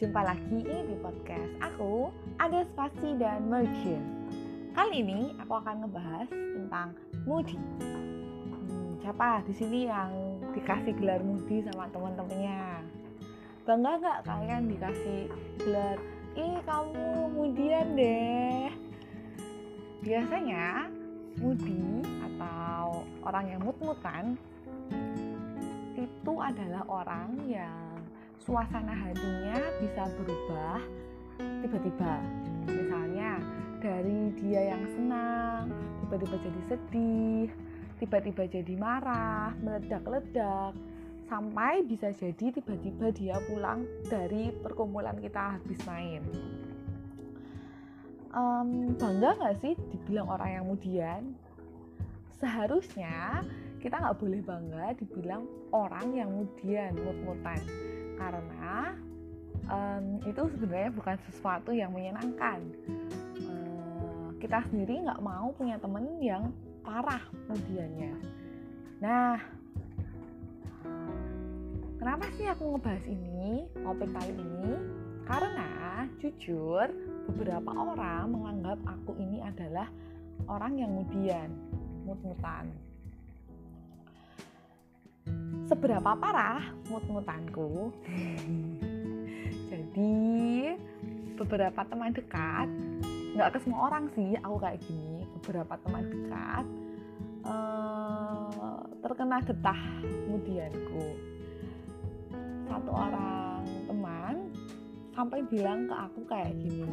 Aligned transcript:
Jumpa 0.00 0.24
lagi 0.24 0.64
di 0.64 0.96
podcast 1.04 1.60
aku, 1.60 2.08
ada 2.40 2.64
spasi 2.72 3.20
dan 3.20 3.52
merger. 3.52 4.00
Kali 4.72 5.04
ini 5.04 5.36
aku 5.36 5.60
akan 5.60 5.84
ngebahas 5.84 6.24
tentang 6.32 6.96
Moody. 7.28 7.60
Hmm, 7.84 8.96
siapa 9.04 9.44
di 9.44 9.52
sini 9.52 9.92
yang 9.92 10.40
dikasih 10.56 10.96
gelar 10.96 11.20
Moody 11.20 11.68
sama 11.68 11.84
teman-temannya? 11.92 12.80
Bangga 13.68 14.00
nggak 14.00 14.18
kalian 14.24 14.72
dikasih 14.72 15.28
gelar? 15.60 16.00
Ih 16.32 16.56
kamu 16.64 17.36
Moodyan 17.36 17.92
deh. 17.92 18.72
Biasanya 20.00 20.88
Moody 21.44 22.08
atau 22.24 23.04
orang 23.20 23.52
yang 23.52 23.60
mut-mutan 23.68 24.40
itu 25.92 26.34
adalah 26.40 26.88
orang 26.88 27.36
yang 27.44 27.89
suasana 28.40 28.96
hatinya 28.96 29.60
bisa 29.84 30.08
berubah 30.16 30.80
tiba-tiba. 31.60 32.14
Misalnya 32.68 33.40
dari 33.80 34.32
dia 34.36 34.76
yang 34.76 34.84
senang, 34.96 35.64
tiba-tiba 36.04 36.36
jadi 36.40 36.60
sedih, 36.68 37.48
tiba-tiba 38.00 38.42
jadi 38.48 38.74
marah, 38.80 39.52
meledak-ledak, 39.60 40.72
sampai 41.28 41.84
bisa 41.84 42.12
jadi 42.16 42.52
tiba-tiba 42.52 43.12
dia 43.12 43.36
pulang 43.44 43.84
dari 44.08 44.52
perkumpulan 44.64 45.16
kita 45.20 45.60
habis 45.60 45.80
main. 45.84 46.24
Um, 48.30 48.94
bangga 48.94 49.36
nggak 49.36 49.56
sih 49.60 49.74
dibilang 49.90 50.28
orang 50.32 50.48
yang 50.54 50.62
kemudian? 50.64 51.22
Seharusnya 52.40 53.44
kita 53.84 54.00
nggak 54.00 54.16
boleh 54.16 54.40
bangga 54.44 54.86
dibilang 54.96 55.44
orang 55.72 56.14
yang 56.14 56.28
kemudian 56.30 56.94
mut-mutan 57.00 57.60
karena 58.20 58.92
um, 59.72 60.20
itu 60.28 60.42
sebenarnya 60.52 60.92
bukan 60.92 61.16
sesuatu 61.32 61.72
yang 61.72 61.96
menyenangkan. 61.96 62.60
Uh, 63.40 64.28
kita 64.36 64.60
sendiri 64.68 65.00
nggak 65.00 65.24
mau 65.24 65.56
punya 65.56 65.80
temen 65.80 66.20
yang 66.20 66.52
parah 66.80 67.20
kemudiannya 67.46 68.16
nah 69.00 69.40
kenapa 71.96 72.24
sih 72.36 72.48
aku 72.48 72.76
ngebahas 72.76 73.04
ini 73.08 73.64
topik 73.80 74.10
kali 74.12 74.32
ini? 74.36 74.72
Karena 75.24 76.04
jujur 76.18 76.90
beberapa 77.30 77.70
orang 77.70 78.34
menganggap 78.34 78.80
aku 78.84 79.14
ini 79.20 79.40
adalah 79.40 79.88
orang 80.50 80.80
yang 80.80 80.90
kemudian 80.90 81.48
mut-mutan 82.04 82.68
seberapa 85.70 86.10
parah 86.18 86.74
mut-mutanku? 86.90 87.94
Jadi 89.70 90.74
beberapa 91.38 91.86
teman 91.86 92.10
dekat 92.10 92.66
nggak 93.30 93.54
ke 93.54 93.58
semua 93.62 93.86
orang 93.86 94.10
sih 94.18 94.34
aku 94.42 94.56
kayak 94.58 94.82
gini. 94.82 95.22
Beberapa 95.38 95.78
teman 95.86 96.04
dekat 96.10 96.64
uh, 97.46 98.82
terkena 98.98 99.38
getah 99.46 99.80
kemudianku 100.02 101.06
satu 102.66 102.90
orang 102.90 103.62
teman 103.86 104.34
sampai 105.14 105.38
bilang 105.46 105.86
ke 105.90 105.94
aku 105.94 106.20
kayak 106.30 106.54
gini 106.60 106.86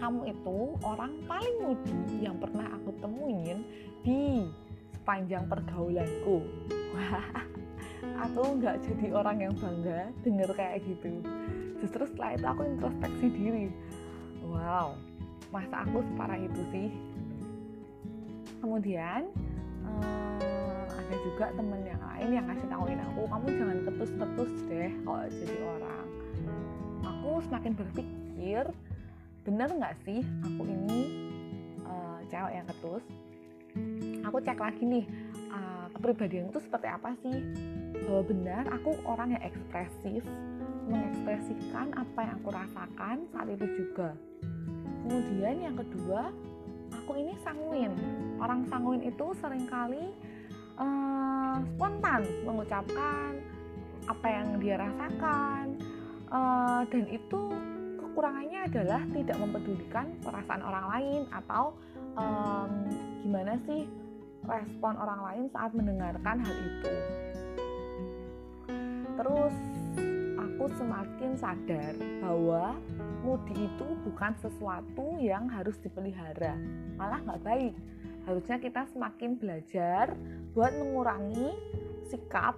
kamu 0.00 0.32
itu 0.32 0.58
orang 0.80 1.12
paling 1.28 1.56
mudi 1.60 2.24
yang 2.24 2.36
pernah 2.40 2.68
aku 2.76 2.92
temuin 3.00 3.64
di 4.00 4.48
sepanjang 4.96 5.44
pergaulanku 5.48 6.44
wah 6.92 7.26
aku 8.28 8.42
nggak 8.58 8.76
jadi 8.84 9.06
orang 9.14 9.36
yang 9.48 9.54
bangga 9.56 10.10
denger 10.26 10.50
kayak 10.54 10.82
gitu. 10.84 11.22
Justru 11.80 12.02
setelah 12.10 12.36
itu 12.36 12.46
aku 12.46 12.62
introspeksi 12.66 13.26
diri. 13.32 13.66
Wow 14.44 14.98
masa 15.50 15.82
aku 15.82 15.98
separah 16.06 16.38
itu 16.38 16.62
sih? 16.70 16.88
Kemudian 18.62 19.30
um, 19.82 20.86
ada 20.86 21.16
juga 21.26 21.50
temen 21.58 21.80
yang 21.82 22.00
lain 22.00 22.28
yang 22.38 22.44
ngasih 22.46 22.66
tahuin 22.70 23.00
aku 23.02 23.20
kamu 23.26 23.46
jangan 23.58 23.78
ketus-ketus 23.88 24.52
deh 24.70 24.90
kalau 25.02 25.26
jadi 25.26 25.56
orang. 25.66 26.06
Aku 27.02 27.30
semakin 27.50 27.72
berpikir 27.74 28.64
bener 29.42 29.68
nggak 29.72 29.96
sih 30.04 30.20
aku 30.44 30.62
ini 30.68 31.00
uh, 31.88 32.20
cewek 32.28 32.52
yang 32.60 32.66
ketus 32.68 33.04
aku 34.26 34.38
cek 34.42 34.58
lagi 34.58 34.82
nih 34.82 35.04
uh, 35.50 35.86
kepribadian 35.96 36.48
itu 36.50 36.60
seperti 36.62 36.88
apa 36.88 37.10
sih? 37.22 37.36
Bahwa 38.06 38.22
benar 38.26 38.64
aku 38.70 38.96
orang 39.06 39.34
yang 39.34 39.42
ekspresif 39.44 40.22
mengekspresikan 40.90 41.94
apa 41.94 42.18
yang 42.26 42.34
aku 42.42 42.50
rasakan 42.50 43.16
saat 43.30 43.48
itu 43.50 43.66
juga. 43.78 44.14
Kemudian 45.06 45.56
yang 45.62 45.76
kedua 45.78 46.34
aku 46.94 47.12
ini 47.18 47.34
sanguin. 47.42 47.94
Orang 48.42 48.66
sanguin 48.66 49.06
itu 49.06 49.34
sering 49.38 49.66
kali 49.70 50.10
uh, 50.80 51.56
spontan 51.76 52.26
mengucapkan 52.42 53.38
apa 54.08 54.26
yang 54.26 54.58
dia 54.58 54.74
rasakan 54.80 55.78
uh, 56.32 56.82
dan 56.88 57.04
itu 57.06 57.42
kekurangannya 58.00 58.66
adalah 58.66 59.02
tidak 59.14 59.36
mempedulikan 59.38 60.06
perasaan 60.24 60.62
orang 60.66 60.86
lain 60.90 61.22
atau 61.30 61.78
um, 62.18 62.70
gimana 63.20 63.56
sih 63.68 63.84
respon 64.44 64.96
orang 64.96 65.20
lain 65.20 65.44
saat 65.52 65.70
mendengarkan 65.76 66.36
hal 66.40 66.56
itu. 66.56 66.94
Terus 69.20 69.56
aku 70.40 70.64
semakin 70.80 71.30
sadar 71.36 71.94
bahwa 72.24 72.76
mudi 73.20 73.68
itu 73.68 73.86
bukan 74.08 74.32
sesuatu 74.40 75.20
yang 75.20 75.44
harus 75.52 75.76
dipelihara, 75.84 76.56
malah 76.96 77.20
nggak 77.20 77.44
baik. 77.44 77.74
Harusnya 78.24 78.56
kita 78.60 78.84
semakin 78.92 79.36
belajar 79.36 80.12
buat 80.52 80.72
mengurangi 80.76 81.52
sikap 82.08 82.56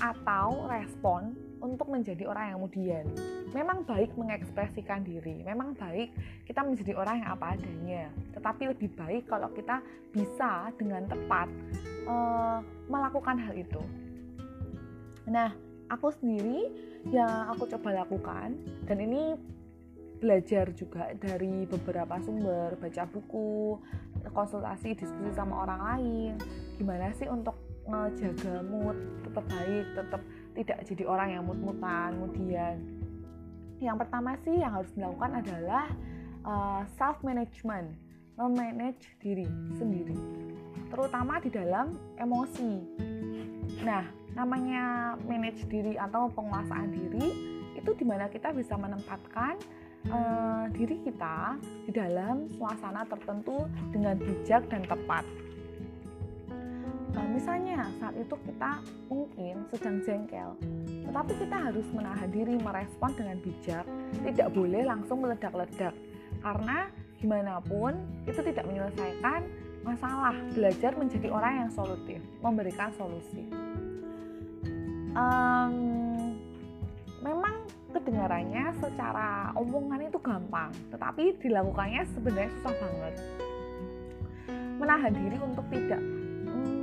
atau 0.00 0.68
respon 0.68 1.47
untuk 1.58 1.90
menjadi 1.90 2.24
orang 2.28 2.44
yang 2.50 2.56
kemudian. 2.62 3.04
Memang 3.52 3.82
baik 3.88 4.12
mengekspresikan 4.14 5.02
diri, 5.02 5.40
memang 5.42 5.72
baik 5.74 6.12
kita 6.44 6.60
menjadi 6.62 6.92
orang 6.98 7.24
yang 7.24 7.30
apa 7.34 7.46
adanya. 7.56 8.04
Tetapi 8.36 8.62
lebih 8.76 8.90
baik 8.94 9.24
kalau 9.26 9.48
kita 9.56 9.80
bisa 10.12 10.70
dengan 10.76 11.08
tepat 11.08 11.48
uh, 12.06 12.60
melakukan 12.86 13.36
hal 13.40 13.54
itu. 13.56 13.82
Nah, 15.28 15.52
aku 15.88 16.12
sendiri 16.12 16.68
yang 17.08 17.52
aku 17.52 17.68
coba 17.76 18.04
lakukan 18.04 18.56
dan 18.84 18.98
ini 19.00 19.36
belajar 20.18 20.74
juga 20.74 21.14
dari 21.14 21.62
beberapa 21.64 22.18
sumber, 22.18 22.74
baca 22.74 23.06
buku, 23.06 23.78
konsultasi, 24.34 24.98
diskusi 24.98 25.30
sama 25.32 25.62
orang 25.62 25.80
lain. 25.94 26.32
Gimana 26.74 27.14
sih 27.14 27.30
untuk 27.30 27.54
ngejaga 27.88 28.60
mood 28.66 28.96
tetap 29.24 29.44
baik, 29.48 29.86
tetap 29.96 30.22
tidak 30.58 30.82
jadi 30.90 31.06
orang 31.06 31.38
yang 31.38 31.44
mut-mutan 31.46 32.18
kemudian. 32.18 32.76
Yang 33.78 33.96
pertama 34.02 34.34
sih 34.42 34.58
yang 34.58 34.74
harus 34.74 34.90
dilakukan 34.98 35.38
adalah 35.38 35.86
uh, 36.42 36.50
eh, 36.50 36.80
self 36.98 37.22
management 37.22 37.94
memanage 38.34 39.06
diri 39.22 39.46
sendiri 39.78 40.18
terutama 40.88 41.38
di 41.38 41.50
dalam 41.52 41.94
emosi. 42.16 42.72
Nah 43.84 44.04
namanya 44.34 45.14
manage 45.26 45.66
diri 45.66 45.98
atau 45.98 46.30
penguasaan 46.32 46.90
diri 46.94 47.26
itu 47.74 47.90
di 47.94 48.04
mana 48.06 48.26
kita 48.30 48.54
bisa 48.54 48.74
menempatkan 48.74 49.58
uh, 50.10 50.66
diri 50.74 50.98
kita 51.02 51.58
di 51.86 51.92
dalam 51.94 52.46
suasana 52.54 53.06
tertentu 53.06 53.66
dengan 53.94 54.18
bijak 54.18 54.66
dan 54.70 54.82
tepat 54.86 55.26
misalnya 57.38 57.86
saat 58.02 58.18
itu 58.18 58.34
kita 58.34 58.82
mungkin 59.06 59.62
sedang 59.70 60.02
jengkel, 60.02 60.58
tetapi 61.06 61.32
kita 61.38 61.56
harus 61.70 61.86
menahan 61.94 62.26
diri 62.34 62.58
merespon 62.58 63.14
dengan 63.14 63.38
bijak, 63.38 63.86
tidak 64.26 64.48
boleh 64.50 64.82
langsung 64.82 65.22
meledak-ledak, 65.22 65.94
karena 66.42 66.90
gimana 67.22 67.62
pun 67.62 67.94
itu 68.26 68.42
tidak 68.42 68.66
menyelesaikan 68.66 69.46
masalah. 69.86 70.34
Belajar 70.50 70.98
menjadi 70.98 71.30
orang 71.30 71.54
yang 71.62 71.70
solutif, 71.70 72.18
memberikan 72.42 72.90
solusi. 72.98 73.46
Um, 75.14 76.34
memang 77.22 77.54
kedengarannya 77.94 78.74
secara 78.82 79.54
omongan 79.54 80.10
itu 80.10 80.18
gampang, 80.18 80.74
tetapi 80.90 81.38
dilakukannya 81.38 82.02
sebenarnya 82.18 82.50
susah 82.58 82.74
banget. 82.82 83.14
Menahan 84.82 85.14
diri 85.14 85.38
untuk 85.38 85.66
tidak 85.70 86.17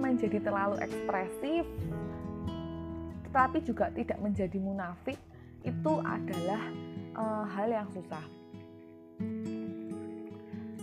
menjadi 0.06 0.38
terlalu 0.38 0.78
ekspresif 0.86 1.66
tetapi 3.36 3.58
juga 3.68 3.92
tidak 3.92 4.16
menjadi 4.22 4.56
munafik 4.62 5.20
itu 5.66 5.94
adalah 6.06 6.62
uh, 7.18 7.44
hal 7.44 7.68
yang 7.68 7.90
susah. 7.92 8.24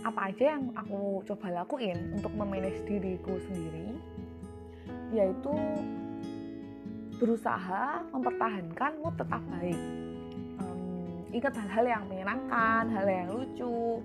Apa 0.03 0.29
aja 0.29 0.53
yang 0.53 0.69
aku 0.75 1.23
coba 1.23 1.63
lakuin 1.63 2.13
untuk 2.13 2.29
memanage 2.35 2.83
diriku 2.85 3.39
sendiri 3.49 3.95
yaitu 5.15 5.55
berusaha 7.17 8.03
mempertahankan 8.11 9.01
mood 9.01 9.15
tetap 9.15 9.41
baik. 9.47 9.79
Um, 10.61 11.25
ingat 11.33 11.57
hal-hal 11.57 11.85
yang 11.87 12.03
menyenangkan 12.05 12.83
hal 12.91 13.05
yang 13.09 13.33
lucu 13.33 13.97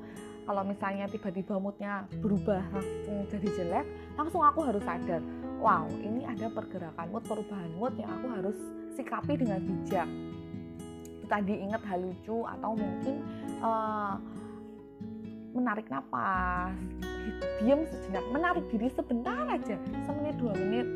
kalau 0.49 0.65
misalnya 0.65 1.05
tiba-tiba 1.13 1.61
moodnya 1.61 2.09
berubah 2.25 2.65
langsung 2.73 3.29
jadi 3.29 3.49
jelek 3.53 3.87
langsung 4.17 4.41
aku 4.41 4.65
harus 4.65 4.81
sadar 4.81 5.21
wow 5.61 5.85
ini 6.01 6.25
ada 6.25 6.49
pergerakan 6.49 7.13
mood 7.13 7.25
perubahan 7.29 7.69
mood 7.77 7.93
yang 8.01 8.09
aku 8.09 8.27
harus 8.33 8.57
sikapi 8.99 9.39
dengan 9.39 9.63
bijak. 9.63 10.11
Tadi 11.31 11.55
ingat 11.55 11.87
hal 11.87 12.03
lucu 12.03 12.43
atau 12.43 12.75
mungkin 12.75 13.23
uh, 13.63 14.19
menarik 15.55 15.87
napas 15.87 16.75
diam 17.63 17.87
sejenak 17.87 18.25
menarik 18.35 18.65
diri 18.73 18.91
sebentar 18.91 19.47
aja 19.47 19.79
semenit 20.03 20.35
dua 20.43 20.59
menit. 20.59 20.89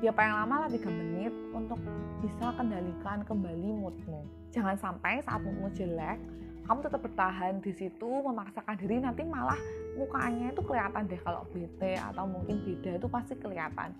Ya 0.00 0.14
paling 0.14 0.30
lama 0.30 0.64
lah 0.64 0.68
tiga 0.70 0.88
menit 0.88 1.34
untuk 1.50 1.82
bisa 2.22 2.54
kendalikan 2.54 3.26
kembali 3.26 3.68
moodmu. 3.82 4.22
Jangan 4.54 4.78
sampai 4.78 5.20
saat 5.26 5.42
moodmu 5.42 5.68
jelek 5.74 6.22
kamu 6.68 6.84
tetap 6.84 7.00
bertahan 7.00 7.64
di 7.64 7.72
situ 7.72 8.10
memaksakan 8.20 8.76
diri 8.76 9.00
nanti 9.00 9.24
malah 9.24 9.56
mukanya 9.96 10.52
itu 10.52 10.60
kelihatan 10.60 11.08
deh 11.08 11.20
kalau 11.24 11.48
bete 11.48 11.96
atau 11.96 12.28
mungkin 12.28 12.60
beda 12.60 13.00
itu 13.00 13.08
pasti 13.08 13.34
kelihatan. 13.40 13.96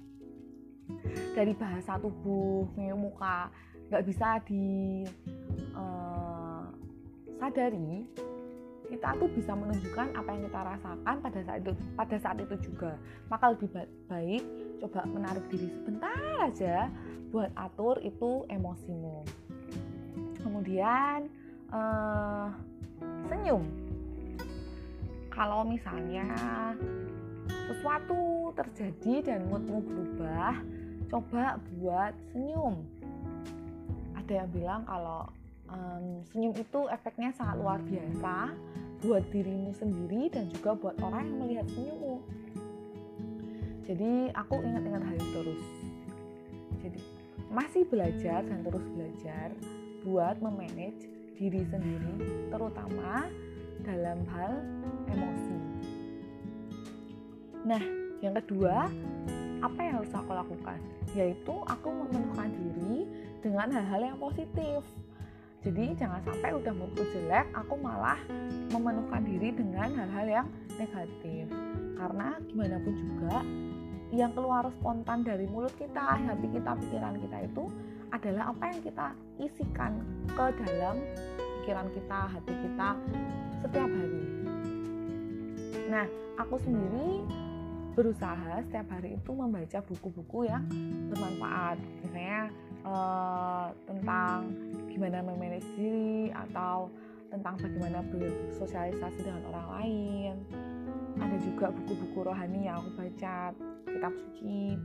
Dari 1.32 1.52
bahasa 1.56 1.96
tubuh 1.96 2.68
muka 2.92 3.48
nggak 3.88 4.04
bisa 4.04 4.36
di 4.44 5.00
uh, 5.72 6.68
sadari 7.40 8.04
kita 8.88 9.16
tuh 9.20 9.28
bisa 9.36 9.52
menunjukkan 9.52 10.16
apa 10.16 10.28
yang 10.32 10.42
kita 10.48 10.60
rasakan 10.64 11.16
pada 11.20 11.40
saat 11.44 11.58
itu 11.60 11.72
pada 11.96 12.16
saat 12.20 12.36
itu 12.40 12.56
juga. 12.68 12.92
Maka 13.32 13.52
lebih 13.52 13.68
baik 14.08 14.44
coba 14.84 15.00
menarik 15.08 15.44
diri 15.52 15.68
sebentar 15.72 16.16
aja 16.44 16.88
buat 17.32 17.52
atur 17.56 18.00
itu 18.00 18.48
emosimu. 18.48 19.24
Kemudian 20.40 21.28
uh, 21.72 22.48
senyum. 23.28 23.64
Kalau 25.28 25.62
misalnya 25.62 26.26
sesuatu 27.68 28.50
terjadi 28.56 29.14
dan 29.32 29.46
moodmu 29.46 29.84
berubah 29.84 30.56
coba 31.08 31.60
buat 31.78 32.12
senyum. 32.32 32.84
Ada 34.16 34.44
yang 34.44 34.50
bilang 34.52 34.82
kalau 34.84 35.28
um, 35.72 36.20
senyum 36.32 36.52
itu 36.56 36.80
efeknya 36.92 37.32
sangat 37.36 37.56
luar 37.60 37.80
biasa 37.84 38.52
buat 38.98 39.24
dirimu 39.30 39.70
sendiri 39.78 40.26
dan 40.32 40.50
juga 40.50 40.74
buat 40.74 40.96
orang 41.00 41.22
yang 41.28 41.38
melihat 41.44 41.66
senyummu. 41.70 42.16
Jadi 43.88 44.12
aku 44.36 44.54
ingat-ingat 44.60 45.02
hal 45.06 45.16
itu 45.16 45.30
terus. 45.32 45.64
Jadi 46.84 47.00
masih 47.48 47.82
belajar 47.88 48.44
dan 48.44 48.60
terus 48.60 48.84
belajar 48.92 49.48
buat 50.04 50.36
memanage 50.44 51.17
diri 51.38 51.62
sendiri, 51.70 52.14
terutama 52.50 53.30
dalam 53.86 54.18
hal 54.34 54.52
emosi. 55.06 55.58
Nah, 57.62 57.82
yang 58.18 58.34
kedua, 58.42 58.90
apa 59.62 59.78
yang 59.78 60.02
harus 60.02 60.10
aku 60.10 60.34
lakukan? 60.34 60.78
Yaitu 61.14 61.54
aku 61.64 61.88
memenuhkan 61.94 62.50
diri 62.50 63.06
dengan 63.38 63.70
hal-hal 63.70 64.12
yang 64.12 64.18
positif. 64.18 64.82
Jadi 65.62 65.94
jangan 65.98 66.22
sampai 66.26 66.54
udah 66.54 66.74
moodku 66.74 67.02
jelek, 67.14 67.46
aku 67.54 67.74
malah 67.78 68.18
memenuhkan 68.74 69.22
diri 69.22 69.54
dengan 69.54 69.90
hal-hal 69.94 70.26
yang 70.26 70.46
negatif. 70.74 71.50
Karena 71.98 72.38
gimana 72.46 72.76
pun 72.82 72.94
juga, 72.94 73.42
yang 74.14 74.32
keluar 74.32 74.64
spontan 74.80 75.26
dari 75.26 75.44
mulut 75.50 75.74
kita, 75.76 76.18
hati 76.18 76.48
kita, 76.50 76.72
pikiran 76.78 77.14
kita 77.20 77.38
itu 77.44 77.68
adalah 78.12 78.52
apa 78.52 78.64
yang 78.72 78.80
kita 78.80 79.06
isikan 79.36 79.92
ke 80.32 80.46
dalam 80.64 80.96
pikiran 81.60 81.88
kita, 81.92 82.20
hati 82.32 82.52
kita 82.64 82.88
setiap 83.60 83.90
hari. 83.90 84.24
Nah, 85.88 86.06
aku 86.40 86.56
sendiri 86.60 87.24
berusaha 87.92 88.62
setiap 88.64 88.88
hari 88.94 89.18
itu 89.18 89.30
membaca 89.34 89.78
buku-buku 89.84 90.46
yang 90.46 90.64
bermanfaat, 91.12 91.76
misalnya 92.04 92.40
eh, 92.86 93.66
tentang 93.84 94.54
gimana 94.88 95.18
memanage 95.20 95.68
diri 95.76 96.30
atau 96.30 96.88
tentang 97.28 97.60
bagaimana 97.60 98.00
bersosialisasi 98.08 99.20
dengan 99.20 99.42
orang 99.52 99.66
lain. 99.80 100.34
Ada 101.18 101.36
juga 101.42 101.66
buku-buku 101.74 102.18
rohani 102.24 102.70
yang 102.70 102.80
aku 102.80 102.90
baca, 102.94 103.52
kitab 103.84 104.12
suci. 104.14 104.78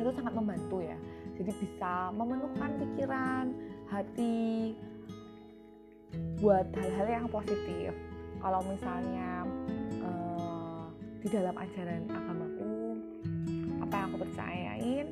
Itu 0.00 0.10
sangat 0.16 0.32
membantu 0.32 0.80
ya 0.80 0.96
jadi 1.40 1.52
bisa 1.56 2.12
memenuhkan 2.12 2.70
pikiran 2.76 3.48
hati 3.88 4.76
buat 6.36 6.68
hal-hal 6.76 7.08
yang 7.08 7.26
positif. 7.32 7.96
Kalau 8.44 8.60
misalnya 8.68 9.48
uh, 10.04 10.84
di 11.24 11.28
dalam 11.32 11.56
ajaran 11.56 12.04
agamaku 12.12 13.00
apa 13.80 13.94
yang 13.96 14.06
aku 14.12 14.18
percayain? 14.28 15.06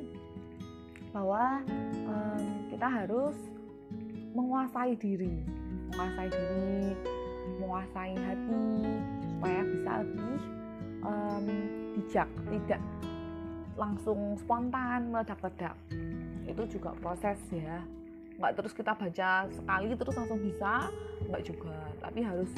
Bahwa 1.09 1.65
um, 2.05 2.43
kita 2.69 2.85
harus 2.85 3.37
menguasai 4.37 4.93
diri. 5.01 5.41
Menguasai 5.89 6.29
diri 6.29 6.93
menguasai 7.59 8.13
hati 8.13 8.65
supaya 9.33 9.61
bisa 9.65 9.91
lebih 10.05 10.41
um, 11.01 11.45
bijak 11.97 12.29
tidak 12.53 12.81
langsung 13.79 14.35
spontan 14.35 15.15
meledak-ledak. 15.15 15.79
Itu 16.43 16.67
juga 16.67 16.91
proses 16.99 17.39
ya. 17.47 17.79
Nggak 18.35 18.51
terus 18.59 18.73
kita 18.75 18.91
baca 18.91 19.47
sekali 19.47 19.95
terus 19.95 20.15
langsung 20.19 20.39
bisa 20.43 20.91
nggak 21.31 21.43
juga. 21.47 21.75
Tapi 22.03 22.19
harus 22.19 22.51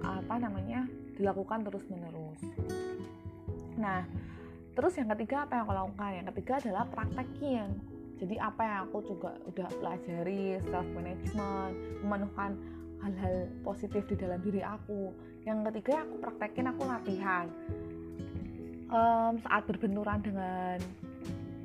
apa 0.00 0.34
namanya 0.40 0.88
dilakukan 1.20 1.68
terus 1.68 1.84
menerus 1.92 2.40
nah 3.76 4.04
terus 4.72 4.96
yang 4.96 5.12
ketiga 5.12 5.44
apa 5.44 5.60
yang 5.60 5.64
aku 5.68 5.74
lakukan? 5.76 6.10
Yang 6.16 6.26
ketiga 6.32 6.52
adalah 6.64 6.84
praktekin 6.88 7.68
jadi 8.22 8.34
apa 8.38 8.62
yang 8.62 8.78
aku 8.88 8.98
juga 9.04 9.34
udah 9.50 9.68
pelajari 9.82 10.56
self 10.70 10.86
management 10.94 11.74
memenuhkan 12.06 12.54
hal-hal 13.02 13.50
positif 13.66 14.06
di 14.06 14.14
dalam 14.14 14.38
diri 14.46 14.62
aku. 14.62 15.10
Yang 15.42 15.58
ketiga 15.74 16.06
aku 16.06 16.14
praktekin 16.22 16.70
aku 16.70 16.86
latihan 16.86 17.50
um, 18.92 19.40
saat 19.42 19.64
berbenturan 19.66 20.20
dengan 20.20 20.78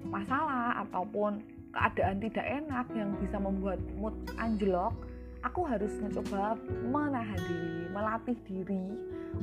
masalah 0.07 0.87
ataupun 0.87 1.43
keadaan 1.75 2.17
tidak 2.23 2.45
enak 2.47 2.87
yang 2.95 3.11
bisa 3.21 3.37
membuat 3.37 3.77
mood 3.99 4.15
anjlok, 4.39 4.95
aku 5.43 5.67
harus 5.67 5.91
mencoba 6.01 6.57
menahan 6.89 7.37
diri, 7.37 7.85
melatih 7.91 8.37
diri 8.47 8.85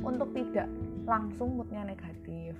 untuk 0.03 0.33
tidak 0.35 0.67
langsung 1.05 1.55
moodnya 1.55 1.85
negatif. 1.87 2.57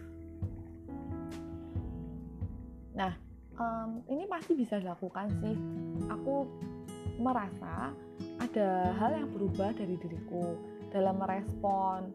Nah, 2.95 3.11
um, 3.59 3.99
ini 4.07 4.23
pasti 4.31 4.55
bisa 4.55 4.79
dilakukan 4.79 5.27
sih. 5.43 5.57
Aku 6.07 6.47
merasa 7.19 7.91
ada 8.39 8.67
hal 8.95 9.11
yang 9.19 9.29
berubah 9.35 9.75
dari 9.75 9.99
diriku 9.99 10.55
dalam 10.95 11.19
merespon 11.19 12.07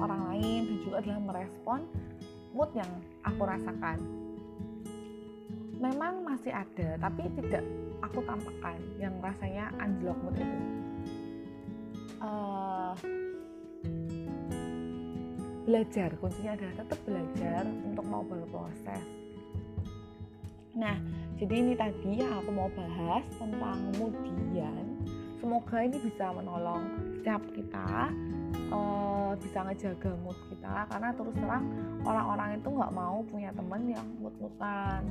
orang 0.00 0.32
lain 0.32 0.60
dan 0.64 0.76
juga 0.88 0.98
dalam 1.04 1.24
merespon 1.28 1.84
mood 2.52 2.70
yang 2.76 2.88
aku 3.24 3.42
rasakan. 3.44 3.98
Memang 5.82 6.22
masih 6.22 6.54
ada 6.54 7.00
tapi 7.00 7.26
tidak 7.42 7.64
aku 8.04 8.22
tampakkan 8.22 8.78
yang 9.00 9.14
rasanya 9.18 9.72
anjlok 9.82 10.16
mood 10.22 10.36
itu. 10.38 10.58
Uh, 12.22 12.94
belajar 15.66 16.14
kuncinya 16.22 16.54
adalah 16.54 16.74
tetap 16.86 16.98
belajar 17.02 17.62
untuk 17.82 18.06
mau 18.06 18.22
berproses. 18.22 19.02
Nah 20.76 20.96
jadi 21.42 21.54
ini 21.58 21.72
tadi 21.74 22.22
yang 22.22 22.38
aku 22.38 22.50
mau 22.54 22.70
bahas 22.70 23.26
tentang 23.34 23.78
kemudian 23.90 24.84
semoga 25.42 25.82
ini 25.82 25.98
bisa 25.98 26.30
menolong 26.30 26.86
setiap 27.18 27.42
kita 27.50 28.14
uh, 28.72 29.32
bisa 29.38 29.58
ngejaga 29.64 30.12
mood 30.22 30.38
kita 30.52 30.86
karena 30.88 31.08
terus 31.16 31.34
terang 31.36 31.64
orang-orang 32.04 32.48
itu 32.60 32.68
nggak 32.68 32.92
mau 32.92 33.16
punya 33.26 33.50
teman 33.52 33.82
yang 33.88 34.06
mood-moodan. 34.20 35.02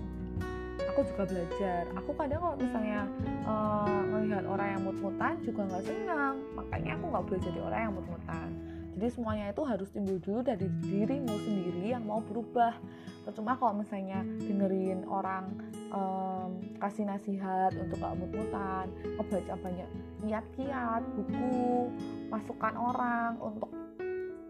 Aku 0.92 1.06
juga 1.08 1.24
belajar. 1.30 1.84
Aku 1.94 2.12
kadang 2.18 2.42
kalau 2.42 2.58
misalnya 2.58 3.06
uh, 3.46 4.46
orang 4.50 4.68
yang 4.76 4.82
mut-mutan 4.82 5.38
juga 5.46 5.62
nggak 5.70 5.84
senang. 5.86 6.36
Makanya 6.58 6.92
aku 6.98 7.06
nggak 7.12 7.24
boleh 7.30 7.42
jadi 7.42 7.60
orang 7.62 7.82
yang 7.86 7.94
mut-mutan 7.96 8.71
jadi 8.96 9.08
semuanya 9.08 9.46
itu 9.56 9.64
harus 9.64 9.88
timbul 9.96 10.20
dulu 10.20 10.44
dari 10.44 10.68
dirimu 10.84 11.32
sendiri 11.32 11.96
yang 11.96 12.04
mau 12.04 12.20
berubah. 12.20 12.76
Percuma 13.24 13.56
kalau 13.56 13.80
misalnya 13.80 14.26
dengerin 14.44 15.06
orang 15.06 15.54
um, 15.94 16.58
kasih 16.82 17.06
nasihat 17.06 17.72
untuk 17.78 18.02
gak 18.02 18.18
mut-mutan 18.18 18.90
ngebaca 19.16 19.54
banyak 19.62 19.90
kiat-kiat 20.26 21.02
buku 21.16 21.88
masukan 22.34 22.74
orang 22.76 23.38
untuk 23.38 23.70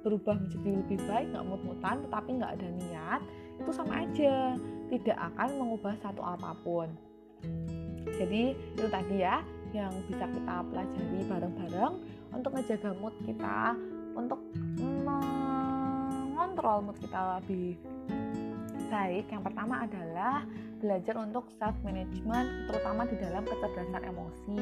berubah 0.02 0.34
menjadi 0.40 0.72
lebih 0.82 1.00
baik 1.06 1.30
nggak 1.30 1.46
mut-mutan 1.46 1.96
tetapi 2.10 2.30
nggak 2.42 2.54
ada 2.58 2.68
niat 2.74 3.22
itu 3.62 3.72
sama 3.76 3.94
aja. 4.02 4.58
Tidak 4.90 5.18
akan 5.20 5.50
mengubah 5.62 5.94
satu 6.02 6.26
apa 6.26 6.58
pun. 6.66 6.90
Jadi 8.18 8.56
itu 8.56 8.88
tadi 8.90 9.22
ya 9.22 9.46
yang 9.72 9.94
bisa 10.10 10.28
kita 10.28 10.56
pelajari 10.68 11.20
bareng-bareng 11.32 11.94
untuk 12.36 12.52
ngejaga 12.56 12.92
mood 13.00 13.16
kita 13.24 13.78
untuk 14.16 14.40
mengontrol 15.04 16.84
mood 16.86 16.98
kita 17.00 17.40
lebih 17.40 17.78
baik 18.92 19.32
yang 19.32 19.40
pertama 19.40 19.88
adalah 19.88 20.44
belajar 20.84 21.16
untuk 21.22 21.48
self 21.56 21.78
management 21.86 22.68
terutama 22.68 23.08
di 23.08 23.16
dalam 23.22 23.48
kecerdasan 23.48 24.04
emosi. 24.04 24.60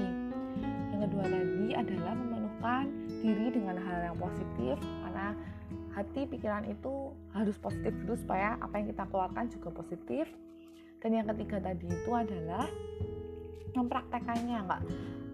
Yang 0.93 1.01
kedua 1.09 1.25
tadi 1.25 1.67
adalah 1.73 2.13
memenuhkan 2.13 2.83
diri 3.23 3.47
dengan 3.49 3.79
hal 3.81 4.13
yang 4.13 4.17
positif 4.19 4.77
karena 4.77 5.33
hati 5.95 6.21
pikiran 6.29 6.67
itu 6.69 7.15
harus 7.33 7.57
positif 7.57 7.95
dulu 8.05 8.13
supaya 8.19 8.59
apa 8.61 8.77
yang 8.77 8.93
kita 8.93 9.03
keluarkan 9.09 9.49
juga 9.49 9.69
positif. 9.73 10.29
Dan 10.99 11.15
yang 11.15 11.25
ketiga 11.31 11.63
tadi 11.63 11.87
itu 11.87 12.11
adalah 12.11 12.67
mempraktekannya 13.73 14.59
nggak 14.67 14.81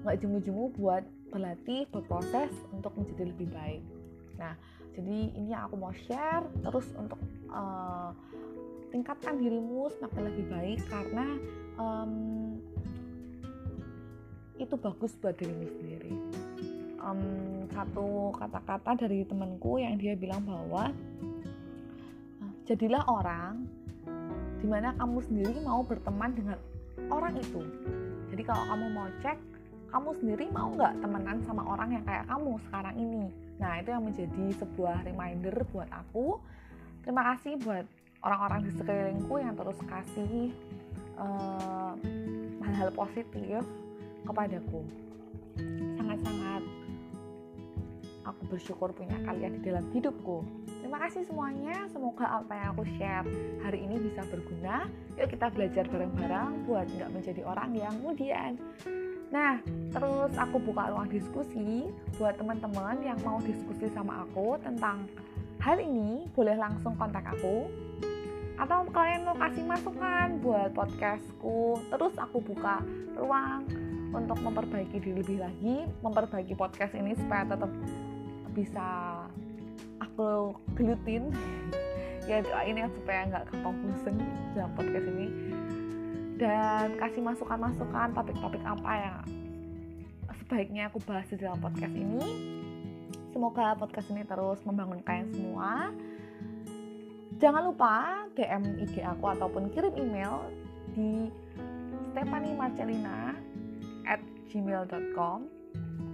nggak 0.06 0.16
jemu-jemu 0.22 0.70
buat 0.78 1.04
berlatih 1.34 1.90
berproses 1.90 2.54
untuk 2.70 2.94
menjadi 2.94 3.34
lebih 3.34 3.50
baik 3.50 3.82
nah 4.36 4.54
jadi 4.96 5.18
ini 5.36 5.52
yang 5.52 5.68
aku 5.68 5.76
mau 5.76 5.92
share 5.92 6.48
terus 6.64 6.88
untuk 6.96 7.20
uh, 7.52 8.16
tingkatkan 8.96 9.36
dirimu 9.36 9.92
semakin 10.00 10.24
lebih 10.32 10.46
baik 10.48 10.80
karena 10.88 11.26
um, 11.76 12.14
itu 14.56 14.76
bagus 14.80 15.12
buat 15.20 15.36
dirimu 15.36 15.68
sendiri. 15.68 16.16
Um, 17.04 17.22
satu 17.76 18.32
kata-kata 18.40 19.06
dari 19.06 19.28
temanku 19.28 19.84
yang 19.84 20.00
dia 20.00 20.16
bilang 20.16 20.48
bahwa 20.48 20.96
uh, 22.40 22.54
jadilah 22.64 23.04
orang 23.12 23.68
di 24.64 24.68
mana 24.72 24.96
kamu 24.96 25.20
sendiri 25.28 25.60
mau 25.60 25.84
berteman 25.84 26.32
dengan 26.32 26.58
orang 27.12 27.36
itu. 27.36 27.62
Jadi 28.32 28.42
kalau 28.48 28.64
kamu 28.64 28.86
mau 28.96 29.08
cek 29.20 29.38
kamu 29.92 30.10
sendiri 30.24 30.46
mau 30.56 30.72
nggak 30.72 31.04
temenan 31.04 31.38
sama 31.44 31.68
orang 31.68 32.00
yang 32.00 32.04
kayak 32.08 32.26
kamu 32.32 32.56
sekarang 32.68 32.96
ini 32.96 33.28
nah 33.56 33.80
itu 33.80 33.90
yang 33.92 34.04
menjadi 34.04 34.46
sebuah 34.60 35.08
reminder 35.08 35.56
buat 35.72 35.88
aku. 35.92 36.40
Terima 37.06 37.36
kasih 37.36 37.62
buat 37.62 37.86
orang-orang 38.26 38.66
di 38.66 38.72
sekelilingku 38.74 39.36
yang 39.38 39.54
terus 39.54 39.80
kasih 39.86 40.52
eh, 41.22 41.94
hal-hal 42.66 42.90
positif 42.92 43.62
kepadaku. 44.26 44.82
Sangat-sangat 45.96 46.64
aku 48.26 48.42
bersyukur 48.50 48.90
punya 48.92 49.16
kalian 49.24 49.62
di 49.62 49.70
dalam 49.70 49.86
hidupku. 49.94 50.42
Terima 50.82 50.98
kasih 51.06 51.24
semuanya. 51.30 51.86
Semoga 51.94 52.42
apa 52.42 52.52
yang 52.58 52.68
aku 52.74 52.84
share 52.98 53.26
hari 53.62 53.86
ini 53.86 54.02
bisa 54.02 54.26
berguna. 54.28 54.90
Yuk 55.16 55.30
kita 55.30 55.54
belajar 55.54 55.86
bareng-bareng 55.88 56.66
buat 56.66 56.90
nggak 56.90 57.12
menjadi 57.14 57.42
orang 57.46 57.72
yang 57.78 57.94
kemudian 58.02 58.58
Nah, 59.36 59.60
terus 59.92 60.32
aku 60.40 60.64
buka 60.64 60.88
ruang 60.96 61.12
diskusi 61.12 61.92
buat 62.16 62.40
teman-teman 62.40 63.04
yang 63.04 63.20
mau 63.20 63.44
diskusi 63.44 63.92
sama 63.92 64.24
aku 64.24 64.56
tentang 64.64 65.12
hal 65.60 65.76
ini, 65.76 66.24
boleh 66.32 66.56
langsung 66.56 66.96
kontak 66.96 67.28
aku. 67.28 67.68
Atau 68.56 68.88
kalian 68.96 69.28
mau 69.28 69.36
kasih 69.36 69.68
masukan 69.68 70.40
buat 70.40 70.72
podcastku. 70.72 71.84
Terus 71.92 72.16
aku 72.16 72.40
buka 72.48 72.80
ruang 73.20 73.68
untuk 74.16 74.40
memperbaiki 74.40 75.04
diri 75.04 75.20
lebih 75.20 75.44
lagi 75.44 75.84
memperbaiki 76.00 76.56
podcast 76.56 76.96
ini 76.96 77.12
supaya 77.20 77.44
tetap 77.44 77.72
bisa 78.56 78.88
aku 80.00 80.56
gelutin. 80.80 81.28
Ya 82.26 82.42
doain 82.42 82.74
ya 82.74 82.90
supaya 82.90 83.30
nggak 83.30 83.54
gampang 83.54 83.86
bosen 83.86 84.18
dalam 84.58 84.74
podcast 84.74 85.06
ini 85.14 85.30
dan 86.36 87.00
kasih 87.00 87.24
masukan-masukan 87.24 88.12
topik-topik 88.12 88.64
apa 88.68 88.92
yang 89.00 89.20
sebaiknya 90.44 90.92
aku 90.92 91.00
bahas 91.08 91.26
di 91.32 91.40
dalam 91.40 91.58
podcast 91.58 91.96
ini. 91.96 92.28
Semoga 93.32 93.76
podcast 93.76 94.08
ini 94.12 94.24
terus 94.28 94.60
membangun 94.64 95.00
kalian 95.04 95.28
semua. 95.32 95.92
Jangan 97.36 97.68
lupa 97.68 98.24
DM 98.36 98.80
IG 98.88 99.04
aku 99.04 99.26
ataupun 99.32 99.72
kirim 99.76 99.92
email 100.00 100.48
di 100.96 101.28
Stephanie 102.12 102.56
Marcelina 102.56 103.36
at 104.08 104.24
gmail.com 104.48 105.52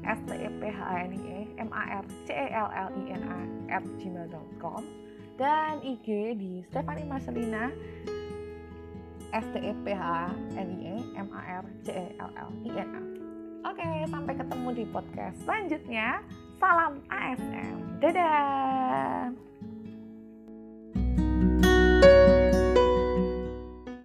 s 0.01 0.19
t 0.25 0.29
e 0.33 0.49
p 0.49 0.61
h 0.65 0.79
a 0.81 1.05
n 1.05 1.13
i 1.13 1.21
e 1.21 1.39
m 1.61 1.69
a 1.69 2.01
r 2.01 2.05
c 2.25 2.33
e 2.33 2.45
l 2.49 2.69
l 2.73 2.89
i 2.97 3.03
n 3.13 3.21
a 3.21 3.39
at 3.77 3.85
gmail.com 4.01 4.81
dan 5.37 5.77
IG 5.85 6.37
di 6.41 6.65
Stephanie 6.65 7.05
Marcelina 7.05 7.69
S 9.31 9.45
T 9.51 9.55
E 9.59 9.71
P 9.83 9.85
H 9.95 10.35
N 10.59 10.67
I 10.75 10.79
E 10.91 10.95
M 11.15 11.29
A 11.31 11.41
R 11.63 11.65
C 11.83 11.95
E 11.95 12.05
L 12.19 12.31
L 12.35 12.51
I 12.67 12.71
N 12.75 12.89
A. 12.91 13.01
Oke, 13.71 13.87
sampai 14.09 14.33
ketemu 14.35 14.67
di 14.73 14.83
podcast 14.89 15.37
selanjutnya. 15.45 16.19
Salam 16.59 16.99
ASM. 17.07 18.01
Dadah. 18.01 19.50